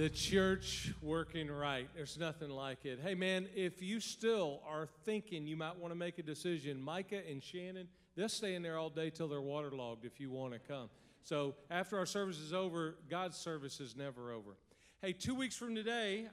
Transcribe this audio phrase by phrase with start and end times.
[0.00, 1.86] The church working right.
[1.94, 3.00] There's nothing like it.
[3.04, 7.20] Hey, man, if you still are thinking you might want to make a decision, Micah
[7.28, 7.86] and Shannon,
[8.16, 10.88] they'll stay in there all day till they're waterlogged if you want to come.
[11.22, 14.56] So after our service is over, God's service is never over.
[15.02, 16.28] Hey, two weeks from today,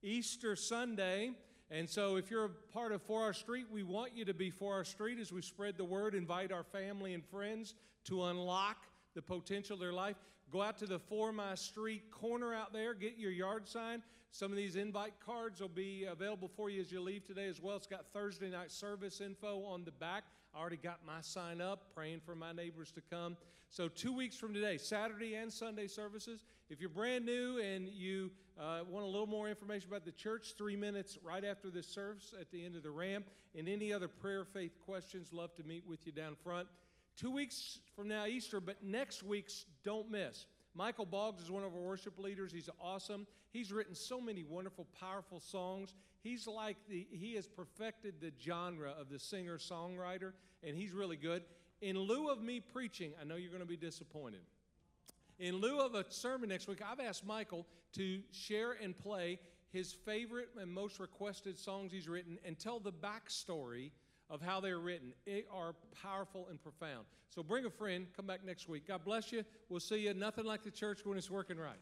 [0.00, 1.32] Easter Sunday.
[1.72, 4.48] And so, if you're a part of For Our Street, we want you to be
[4.48, 8.86] For Our Street as we spread the word, invite our family and friends to unlock
[9.16, 10.14] the potential of their life.
[10.50, 14.02] Go out to the For My Street corner out there, get your yard sign.
[14.30, 17.60] Some of these invite cards will be available for you as you leave today as
[17.60, 17.76] well.
[17.76, 20.24] It's got Thursday night service info on the back.
[20.54, 23.36] I already got my sign up, praying for my neighbors to come.
[23.68, 26.44] So, two weeks from today, Saturday and Sunday services.
[26.70, 30.54] If you're brand new and you uh, want a little more information about the church,
[30.56, 33.26] three minutes right after this service at the end of the ramp.
[33.54, 36.68] And any other prayer, faith questions, love to meet with you down front.
[37.18, 40.46] Two weeks from now, Easter, but next week's don't miss.
[40.72, 42.52] Michael Boggs is one of our worship leaders.
[42.52, 43.26] He's awesome.
[43.50, 45.94] He's written so many wonderful, powerful songs.
[46.22, 50.30] He's like the, he has perfected the genre of the singer songwriter,
[50.62, 51.42] and he's really good.
[51.80, 54.42] In lieu of me preaching, I know you're going to be disappointed.
[55.40, 59.40] In lieu of a sermon next week, I've asked Michael to share and play
[59.72, 63.90] his favorite and most requested songs he's written and tell the backstory
[64.30, 65.12] of how they're written.
[65.26, 67.06] They are powerful and profound.
[67.30, 68.86] So bring a friend, come back next week.
[68.86, 69.44] God bless you.
[69.68, 70.14] We'll see you.
[70.14, 71.78] Nothing like the church when it's working right.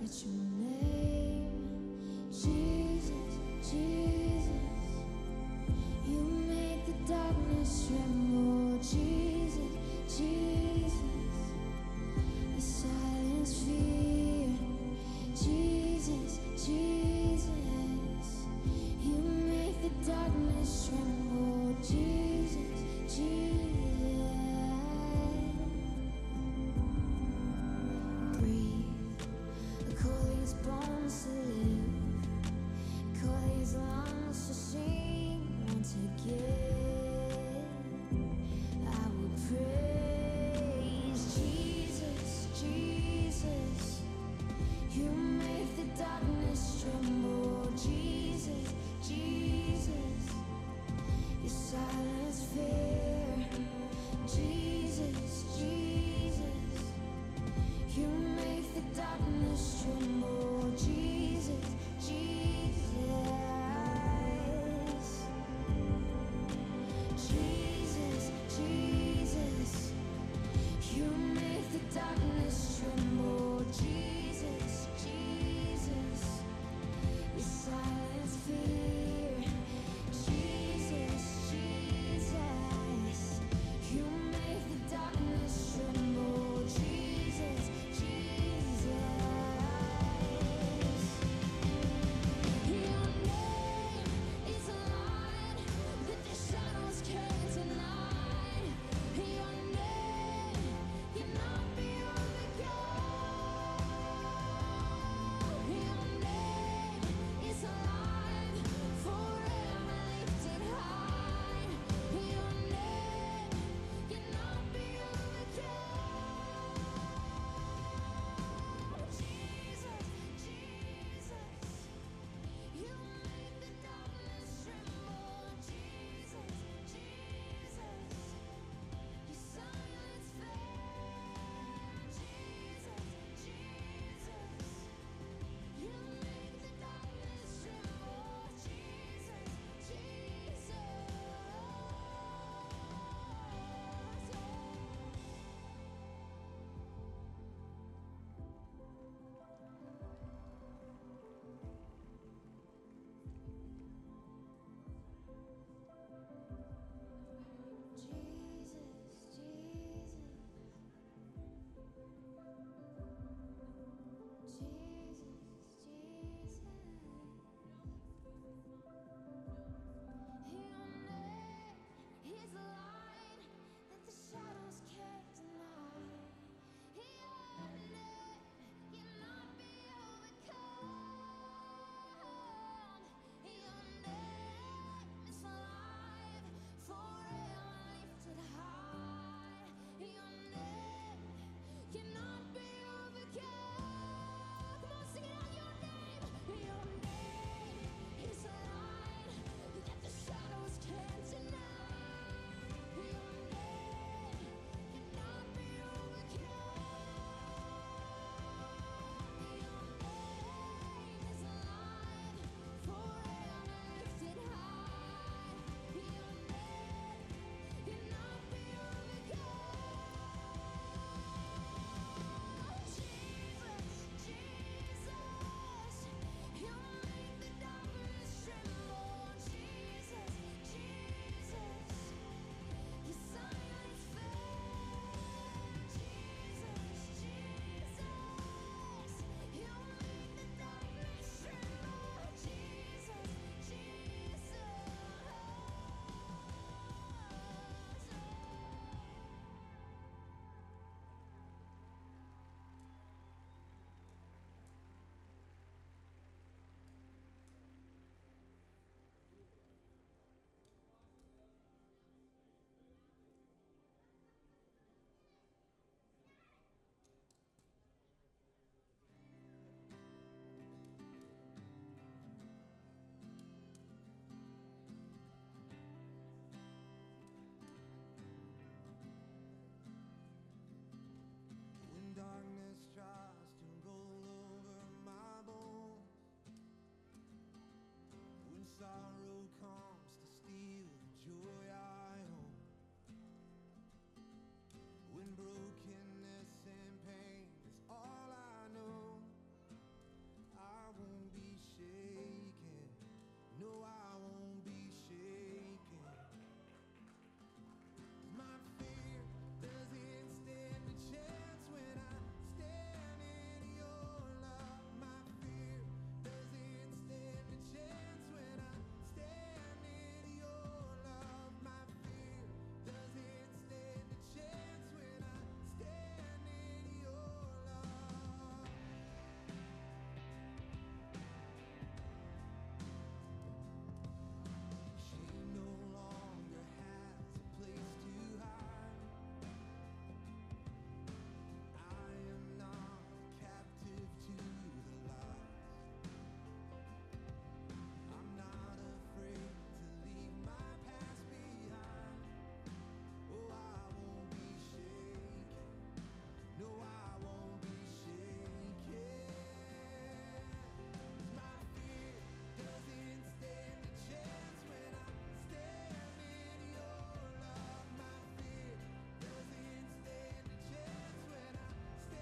[0.00, 0.49] that you.